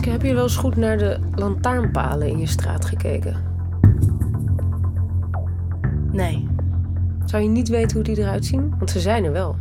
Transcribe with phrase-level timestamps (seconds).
[0.00, 3.36] Heb je wel eens goed naar de lantaarnpalen in je straat gekeken?
[6.12, 6.48] Nee.
[7.24, 8.74] Zou je niet weten hoe die eruit zien?
[8.78, 9.56] Want ze zijn er wel.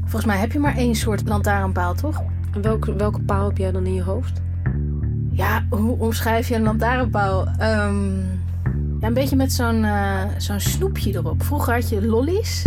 [0.00, 2.22] Volgens mij heb je maar één soort lantaarnpaal, toch?
[2.52, 4.42] En welke, welke paal heb jij dan in je hoofd?
[5.30, 7.46] Ja, hoe omschrijf je een lantaarnpaal?
[7.46, 8.16] Ehm,
[9.00, 11.42] ja, een beetje met zo'n eh, zo'n snoepje erop.
[11.42, 12.66] Vroeger had je lollies.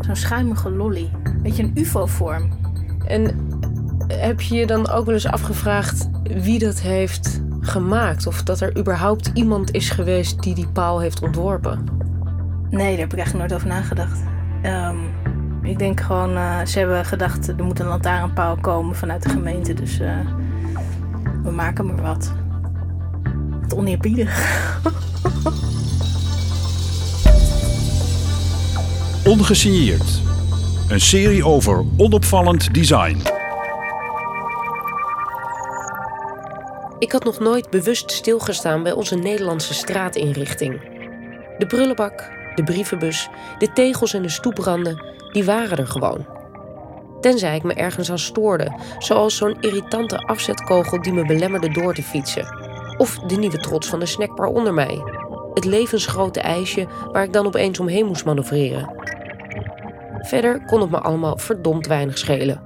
[0.00, 1.10] Zo'n schuimige lolly.
[1.42, 2.48] Beetje een ufo-vorm.
[3.06, 3.43] En
[4.16, 8.26] heb je je dan ook wel eens afgevraagd wie dat heeft gemaakt?
[8.26, 11.84] Of dat er überhaupt iemand is geweest die die paal heeft ontworpen?
[12.70, 14.18] Nee, daar heb ik eigenlijk nooit over nagedacht.
[14.62, 14.96] Ehm,
[15.62, 19.74] ik denk gewoon, eh, ze hebben gedacht er moet een lantaarnpaal komen vanuit de gemeente.
[19.74, 20.18] Dus eh,
[21.42, 22.32] we maken maar wat.
[23.60, 24.30] Wat oneerbiedig.
[29.24, 30.22] Ongesigneerd.
[30.88, 33.33] Een serie over onopvallend design.
[37.04, 40.80] Ik had nog nooit bewust stilgestaan bij onze Nederlandse straatinrichting.
[41.58, 46.26] De prullenbak, de brievenbus, de tegels en de stoepranden, die waren er gewoon.
[47.20, 52.02] Tenzij ik me ergens aan stoorde, zoals zo'n irritante afzetkogel die me belemmerde door te
[52.02, 52.56] fietsen.
[52.96, 55.00] Of de nieuwe trots van de snackbar onder mij.
[55.54, 58.94] Het levensgrote ijsje waar ik dan opeens omheen moest manoeuvreren.
[60.18, 62.60] Verder kon het me allemaal verdomd weinig schelen.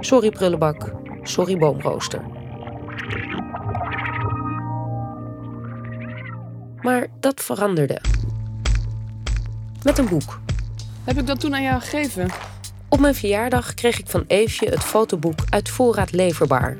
[0.00, 2.36] Sorry prullenbak, sorry boomrooster.
[7.26, 8.00] Dat veranderde.
[9.82, 10.40] Met een boek.
[11.04, 12.30] Heb ik dat toen aan jou gegeven?
[12.88, 16.76] Op mijn verjaardag kreeg ik van Eefje het fotoboek uit voorraad leverbaar.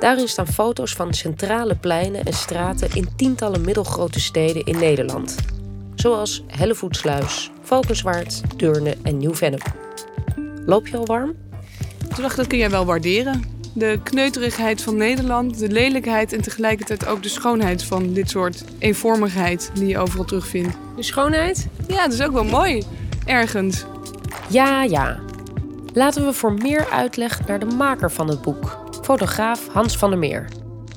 [0.00, 5.36] Daarin staan foto's van centrale pleinen en straten in tientallen middelgrote steden in Nederland.
[5.94, 9.72] Zoals Hellevoetsluis, Valkenswaard, Deurne en Nieuw-Vennep.
[10.66, 11.34] Loop je al warm?
[11.98, 13.51] Toen dacht ik, dat kun jij wel waarderen.
[13.74, 19.70] De kneuterigheid van Nederland, de lelijkheid en tegelijkertijd ook de schoonheid van dit soort eenvormigheid
[19.74, 20.76] die je overal terugvindt.
[20.96, 21.68] De schoonheid?
[21.88, 22.82] Ja, dat is ook wel mooi.
[23.24, 23.84] Ergens.
[24.48, 25.18] Ja, ja.
[25.94, 30.18] Laten we voor meer uitleg naar de maker van het boek, fotograaf Hans van der
[30.18, 30.48] Meer.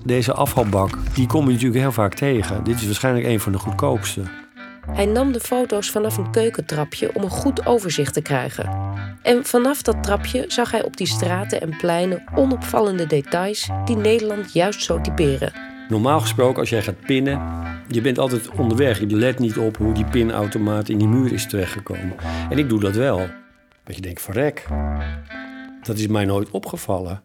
[0.03, 2.63] Deze afvalbak, die kom je natuurlijk heel vaak tegen.
[2.63, 4.21] Dit is waarschijnlijk een van de goedkoopste.
[4.91, 8.93] Hij nam de foto's vanaf een keukentrapje om een goed overzicht te krijgen.
[9.21, 14.53] En vanaf dat trapje zag hij op die straten en pleinen onopvallende details die Nederland
[14.53, 15.53] juist zo typeren.
[15.89, 17.41] Normaal gesproken, als jij gaat pinnen,
[17.87, 18.99] je bent altijd onderweg.
[18.99, 22.15] Je let niet op hoe die pinautomaat in die muur is terechtgekomen.
[22.49, 23.27] En ik doe dat wel.
[23.83, 24.65] Dat je denkt, verrek.
[25.81, 27.23] Dat is mij nooit opgevallen.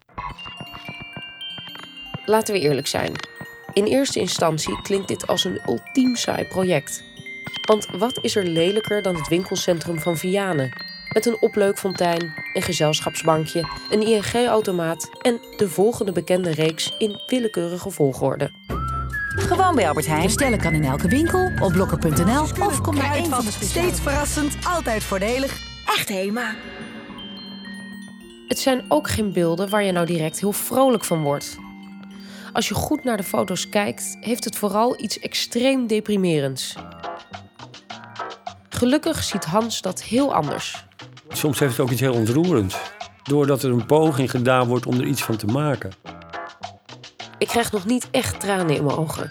[2.25, 3.13] Laten we eerlijk zijn.
[3.73, 7.03] In eerste instantie klinkt dit als een ultiem saai project.
[7.67, 10.73] Want wat is er lelijker dan het winkelcentrum van Vianen?
[11.13, 18.51] Met een opleukfontein, een gezelschapsbankje, een ING-automaat en de volgende bekende reeks in willekeurige volgorde.
[19.29, 20.23] Gewoon bij Albert Heijn.
[20.23, 24.57] Bestellen kan in elke winkel, op blokker.nl of kom naar een van de Steeds verrassend,
[24.67, 25.61] altijd voordelig.
[25.87, 26.55] Echt Hema.
[28.49, 31.59] Het zijn ook geen beelden waar je nou direct heel vrolijk van wordt.
[32.53, 36.77] Als je goed naar de foto's kijkt, heeft het vooral iets extreem deprimerends.
[38.81, 40.85] Gelukkig ziet Hans dat heel anders.
[41.29, 42.77] Soms heeft het ook iets heel ontroerends.
[43.23, 45.93] Doordat er een poging gedaan wordt om er iets van te maken.
[47.39, 49.31] Ik krijg nog niet echt tranen in mijn ogen.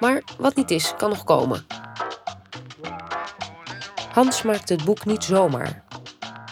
[0.00, 1.66] Maar wat niet is, kan nog komen.
[4.12, 5.84] Hans maakte het boek niet zomaar.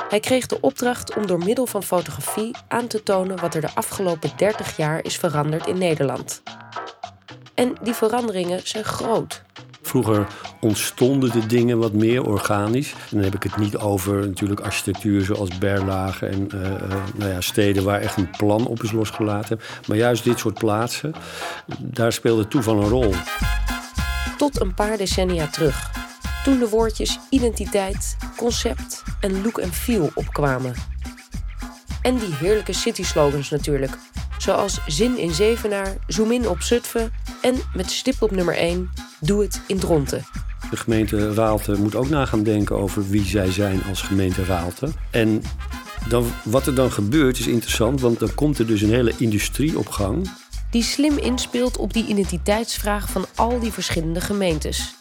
[0.08, 3.74] Hij kreeg de opdracht om door middel van fotografie aan te tonen wat er de
[3.74, 6.42] afgelopen 30 jaar is veranderd in Nederland.
[7.54, 9.46] En die veranderingen zijn groot.
[9.88, 10.26] Vroeger
[10.60, 12.94] ontstonden de dingen wat meer organisch.
[13.10, 16.70] Dan heb ik het niet over natuurlijk architectuur zoals Berlage en uh, uh,
[17.14, 19.60] nou ja, steden waar echt een plan op is losgelaten.
[19.86, 21.14] Maar juist dit soort plaatsen,
[21.78, 23.14] daar speelde toeval een rol.
[24.36, 25.90] Tot een paar decennia terug.
[26.44, 30.74] Toen de woordjes identiteit, concept en look and feel opkwamen.
[32.02, 33.98] En die heerlijke city slogans natuurlijk.
[34.38, 37.12] Zoals zin in Zevenaar, zoom in op Zutphen
[37.42, 38.90] en met stip op nummer 1,
[39.20, 40.26] doe het in Dronten.
[40.70, 44.88] De gemeente Raalte moet ook na gaan denken over wie zij zijn als gemeente Raalte.
[45.10, 45.42] En
[46.08, 49.78] dan, wat er dan gebeurt is interessant, want dan komt er dus een hele industrie
[49.78, 50.30] op gang.
[50.70, 54.94] Die slim inspeelt op die identiteitsvraag van al die verschillende gemeentes.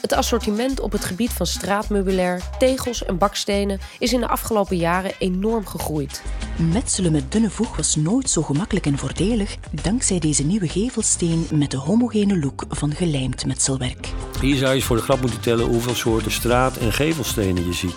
[0.00, 5.12] Het assortiment op het gebied van straatmeubilair, tegels en bakstenen is in de afgelopen jaren
[5.18, 6.22] enorm gegroeid.
[6.58, 11.70] Metselen met dunne voeg was nooit zo gemakkelijk en voordelig dankzij deze nieuwe gevelsteen met
[11.70, 14.12] de homogene look van gelijmd metselwerk.
[14.40, 17.72] Hier zou je eens voor de grap moeten tellen hoeveel soorten straat- en gevelstenen je
[17.72, 17.94] ziet.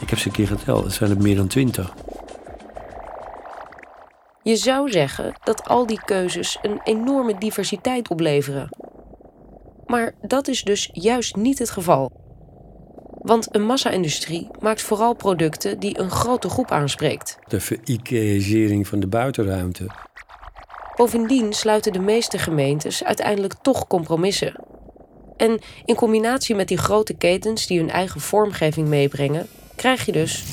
[0.00, 1.94] Ik heb ze een keer geteld, het zijn er meer dan twintig.
[4.42, 8.68] Je zou zeggen dat al die keuzes een enorme diversiteit opleveren.
[9.86, 12.17] Maar dat is dus juist niet het geval.
[13.28, 17.38] Want een massa-industrie maakt vooral producten die een grote groep aanspreekt.
[17.48, 19.86] De ver-Ikeïsering van de buitenruimte.
[20.96, 24.64] Bovendien sluiten de meeste gemeentes uiteindelijk toch compromissen.
[25.36, 29.46] En in combinatie met die grote ketens die hun eigen vormgeving meebrengen,
[29.76, 30.44] krijg je dus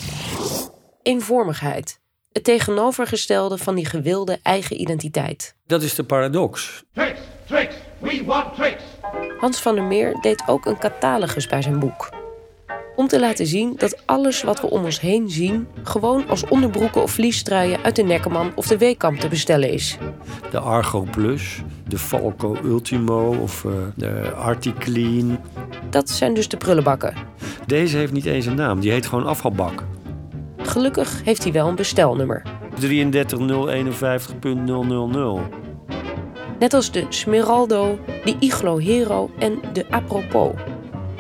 [1.01, 1.99] eenvormigheid.
[2.31, 5.55] Het tegenovergestelde van die gewilde eigen identiteit.
[5.65, 6.83] Dat is de paradox.
[6.93, 8.83] Tricks, tricks, we want tricks.
[9.39, 12.23] Hans van der Meer deed ook een catalogus bij zijn boek.
[12.95, 15.67] Om te laten zien dat alles wat we om ons heen zien...
[15.83, 19.97] gewoon als onderbroeken of vliestruien uit de Nekkerman of de Weekamp te bestellen is.
[20.51, 25.39] De Argo Plus, de Falco Ultimo of eh, de Articlean.
[25.89, 27.13] Dat zijn dus de prullenbakken.
[27.65, 29.83] Deze heeft niet eens een naam, die heet gewoon afvalbak.
[30.57, 32.43] Gelukkig heeft hij wel een bestelnummer.
[32.81, 32.87] 33051.000.
[36.59, 40.51] Net als de Smeraldo, de Iglo Hero en de Apropos.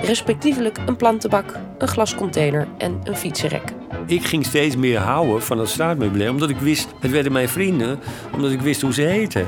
[0.05, 3.73] Respectievelijk een plantenbak, een glascontainer en een fietsenrek.
[4.05, 7.99] Ik ging steeds meer houden van dat straatmeubilair, omdat ik wist, het werden mijn vrienden,
[8.33, 9.47] omdat ik wist hoe ze heten.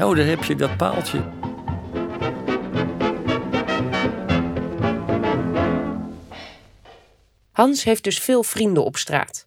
[0.00, 1.20] Oh, daar heb je dat paaltje.
[7.52, 9.46] Hans heeft dus veel vrienden op straat.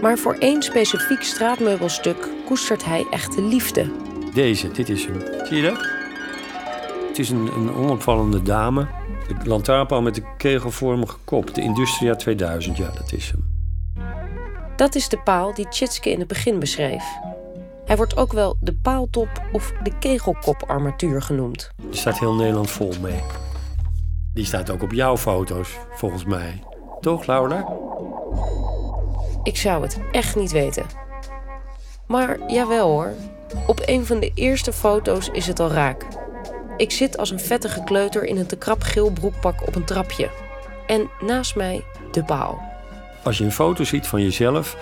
[0.00, 3.90] Maar voor één specifiek straatmeubelstuk koestert hij echte liefde.
[4.34, 5.20] Deze, dit is hem.
[5.46, 5.97] Zie je dat?
[7.18, 8.86] Het is een, een onopvallende dame.
[9.28, 11.54] De lantaarnpaal met de kegelvormige kop.
[11.54, 13.50] De Industria 2000, ja, dat is hem.
[14.76, 17.04] Dat is de paal die Tjitske in het begin beschreef.
[17.84, 21.70] Hij wordt ook wel de paaltop of de kegelkoparmatuur genoemd.
[21.90, 23.22] Er staat heel Nederland vol mee.
[24.34, 26.62] Die staat ook op jouw foto's, volgens mij.
[27.00, 27.68] Toch, Laura?
[29.42, 30.86] Ik zou het echt niet weten.
[32.06, 33.12] Maar jawel hoor,
[33.66, 36.06] op een van de eerste foto's is het al raak.
[36.78, 40.30] Ik zit als een vettige kleuter in een te krap geel broekpak op een trapje.
[40.86, 42.60] En naast mij de paal.
[43.22, 44.76] Als je een foto ziet van jezelf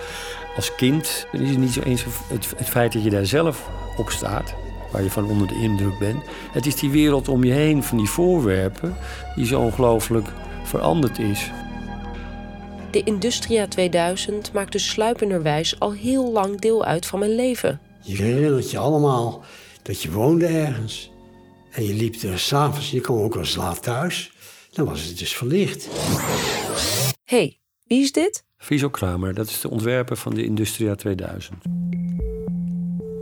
[0.55, 3.69] als kind, dan is het niet zo eens het, het feit dat je daar zelf
[3.97, 4.53] op staat,
[4.91, 6.23] waar je van onder de indruk bent.
[6.51, 8.95] Het is die wereld om je heen van die voorwerpen
[9.35, 10.27] die zo ongelooflijk
[10.63, 11.51] veranderd is.
[12.91, 17.79] De Industria 2000 maakt dus sluipenderwijs al heel lang deel uit van mijn leven.
[18.01, 19.43] Je herinnert je allemaal
[19.81, 21.11] dat je woonde ergens.
[21.77, 24.31] En je liep er s'avonds, je kwam ook als laat thuis.
[24.71, 25.87] Dan was het dus verlicht.
[27.23, 28.43] Hé, hey, wie is dit?
[28.57, 31.55] Friso Kramer, dat is de ontwerper van de Industria 2000.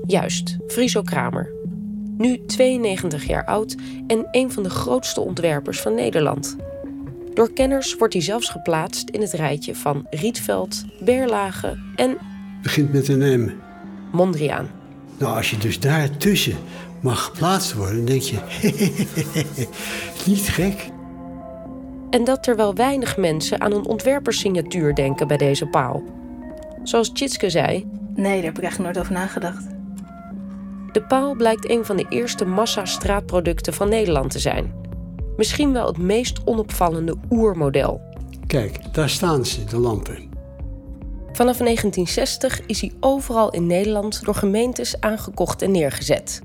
[0.06, 1.54] Juist, Friso Kramer.
[2.18, 3.75] Nu 92 jaar oud
[4.07, 6.56] en een van de grootste ontwerpers van Nederland.
[7.34, 12.18] Door kenners wordt hij zelfs geplaatst in het rijtje van Rietveld, Berlage en
[12.62, 13.51] Begint met een M.
[14.12, 14.69] Mondriaan.
[15.18, 16.58] Nou, als je dus daartussen
[17.02, 18.38] mag geplaatst worden, dan denk je...
[20.32, 20.90] niet gek.
[22.10, 26.04] En dat terwijl weinig mensen aan een ontwerpersignatuur denken bij deze paal.
[26.84, 29.66] Zoals Tjitske zei, Nee, daar heb ik echt nooit over nagedacht.
[30.92, 34.74] de paal blijkt een van de eerste massa-straatproducten van Nederland te zijn.
[35.38, 38.02] Misschien wel het meest onopvallende oermodel.
[38.48, 40.34] Kijk, daar staan ze, de lampen.
[41.32, 46.42] Vanaf 1960 is hij overal in Nederland door gemeentes aangekocht en neergezet.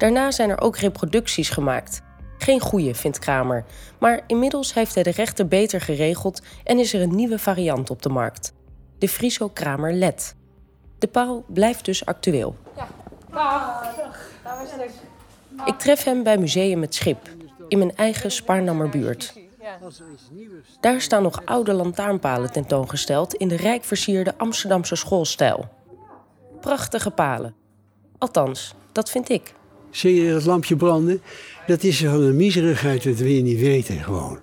[0.00, 2.02] Daarna zijn er ook reproducties gemaakt.
[2.38, 3.64] Geen goede, vindt Kramer,
[3.98, 8.02] maar inmiddels heeft hij de rechter beter geregeld en is er een nieuwe variant op
[8.02, 8.52] de markt.
[8.98, 10.36] De Friso Kramer LED.
[10.98, 12.56] De paal blijft dus actueel.
[15.64, 17.28] Ik tref hem bij Museum Het Schip,
[17.68, 19.34] in mijn eigen Spaarnammer buurt.
[20.80, 25.68] Daar staan nog oude lantaarnpalen tentoongesteld in de rijk versierde Amsterdamse schoolstijl.
[26.60, 27.54] Prachtige palen.
[28.18, 29.58] Althans, dat vind ik.
[29.90, 31.20] Zie je dat lampje branden?
[31.66, 34.38] Dat is van een miserigheid dat we niet weten gewoon.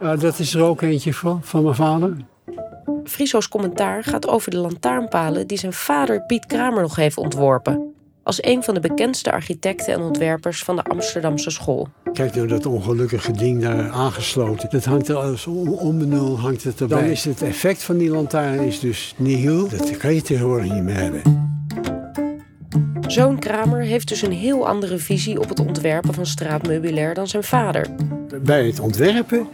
[0.00, 2.16] Ja, dat is er ook eentje van, van mijn vader.
[3.04, 7.94] Friso's commentaar gaat over de lantaarnpalen die zijn vader Piet Kramer nog heeft ontworpen.
[8.22, 11.88] Als een van de bekendste architecten en ontwerpers van de Amsterdamse school.
[12.12, 14.70] Kijk nou dat ongelukkige ding daar aangesloten.
[14.70, 17.00] Dat hangt er als om, onbenul hangt het erbij.
[17.00, 19.68] Dan is het effect van die lantaarn is dus nihil.
[19.68, 21.45] Dat kan je tegenwoordig niet meer hebben.
[23.16, 27.44] Zo'n Kramer heeft dus een heel andere visie op het ontwerpen van straatmeubilair dan zijn
[27.44, 27.86] vader.
[28.42, 29.46] Bij het ontwerpen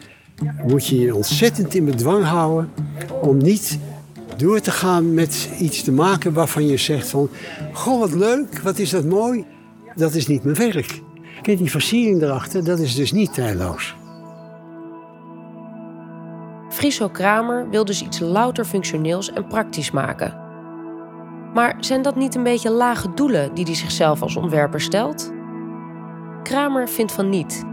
[0.66, 2.70] moet je je ontzettend in bedwang houden
[3.20, 3.78] om niet
[4.36, 7.28] door te gaan met iets te maken waarvan je zegt van...
[7.72, 9.44] Goh, wat leuk, wat is dat mooi.
[9.94, 11.00] Dat is niet mijn werk.
[11.42, 13.94] Kijk, die versiering erachter, dat is dus niet tijdloos.
[16.68, 20.41] Friso Kramer wil dus iets louter functioneels en praktisch maken.
[21.54, 25.32] Maar zijn dat niet een beetje lage doelen die hij zichzelf als ontwerper stelt?
[26.42, 27.64] Kramer vindt van niet.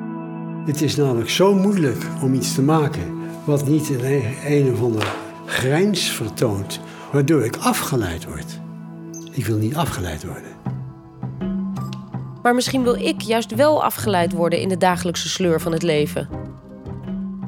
[0.66, 5.08] Het is namelijk zo moeilijk om iets te maken wat niet een, een of andere
[5.46, 6.80] grijns vertoont,
[7.12, 8.60] waardoor ik afgeleid word.
[9.32, 10.58] Ik wil niet afgeleid worden.
[12.42, 16.30] Maar misschien wil ik juist wel afgeleid worden in de dagelijkse sleur van het leven.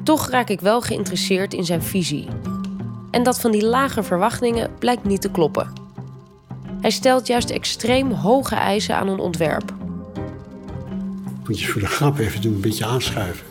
[0.02, 2.28] Toch raak ik wel geïnteresseerd in zijn visie.
[3.10, 5.81] En dat van die lage verwachtingen blijkt niet te kloppen.
[6.82, 9.74] Hij stelt juist extreem hoge eisen aan een ontwerp.
[11.46, 13.46] Moet je voor de grap even doen, een beetje aanschuiven.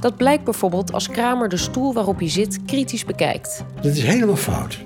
[0.00, 3.64] Dat blijkt bijvoorbeeld als Kramer de stoel waarop hij zit kritisch bekijkt.
[3.82, 4.78] Dat is helemaal fout.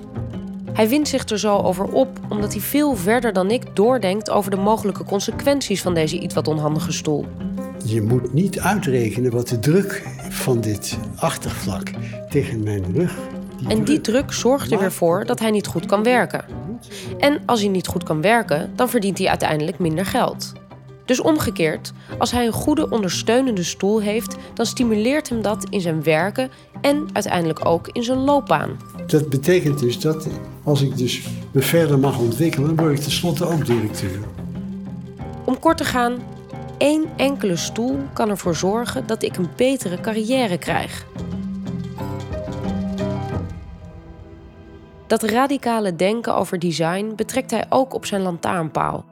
[0.73, 4.51] Hij wint zich er zo over op omdat hij veel verder dan ik doordenkt over
[4.51, 7.25] de mogelijke consequenties van deze iets wat onhandige stoel.
[7.85, 11.91] Je moet niet uitrekenen wat de druk van dit achtervlak
[12.29, 13.17] tegen mijn rug.
[13.67, 16.45] En die druk zorgt er weer voor dat hij niet goed kan werken.
[17.17, 20.53] En als hij niet goed kan werken, dan verdient hij uiteindelijk minder geld.
[21.05, 26.03] Dus omgekeerd, als hij een goede ondersteunende stoel heeft, dan stimuleert hem dat in zijn
[26.03, 26.49] werken
[26.81, 28.77] en uiteindelijk ook in zijn loopbaan.
[29.07, 30.27] Dat betekent dus dat
[30.63, 34.19] als ik dus me verder mag ontwikkelen, word ik tenslotte ook directeur.
[35.45, 36.13] Om kort te gaan,
[36.77, 41.05] één enkele stoel kan ervoor zorgen dat ik een betere carrière krijg.
[45.07, 49.05] Dat radicale denken over design betrekt hij ook op zijn lantaarnpaal.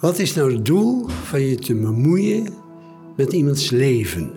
[0.00, 2.54] Wat is nou het doel van je te bemoeien
[3.16, 4.32] met iemands leven?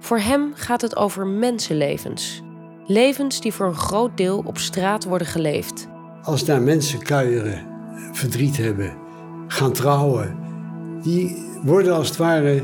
[0.00, 2.42] Voor hem gaat het over mensenlevens.
[2.86, 5.88] Levens die voor een groot deel op straat worden geleefd.
[6.22, 7.66] Als daar mensen kuieren,
[8.12, 8.92] verdriet hebben,
[9.46, 10.36] gaan trouwen,
[11.02, 12.62] die worden als het ware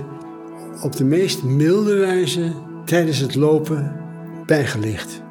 [0.82, 2.52] op de meest milde wijze
[2.84, 4.00] tijdens het lopen
[4.46, 5.22] bijgelicht.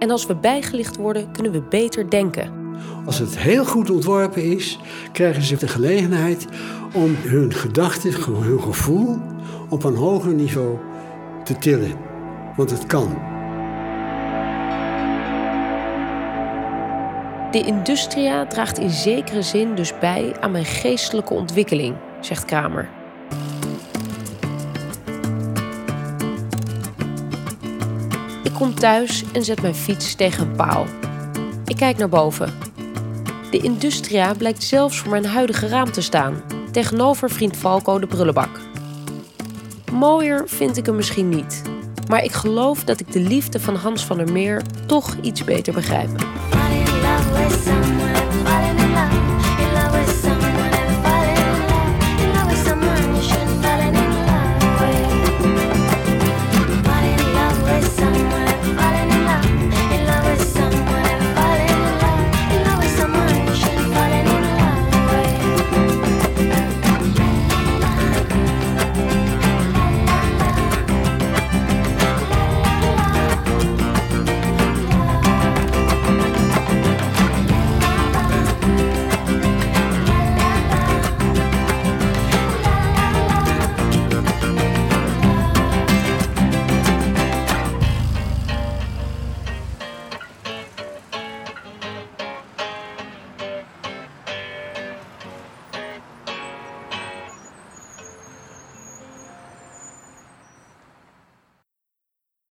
[0.00, 2.52] En als we bijgelicht worden, kunnen we beter denken.
[3.06, 4.78] Als het heel goed ontworpen is,
[5.12, 6.46] krijgen ze de gelegenheid
[6.92, 9.18] om hun gedachten, hun gevoel
[9.68, 10.78] op een hoger niveau
[11.44, 11.92] te tillen.
[12.56, 13.18] Want het kan.
[17.50, 22.99] De industria draagt in zekere zin dus bij aan mijn geestelijke ontwikkeling, zegt Kramer.
[28.60, 30.86] Kom thuis en zet mijn fiets tegen een paal.
[31.64, 32.52] Ik kijk naar boven.
[33.50, 38.60] De Industria blijkt zelfs voor mijn huidige raam te staan, tegenover vriend Falco de prullenbak.
[39.92, 41.62] Mooier vind ik hem misschien niet,
[42.08, 45.72] maar ik geloof dat ik de liefde van Hans van der Meer toch iets beter
[45.72, 46.10] begrijp.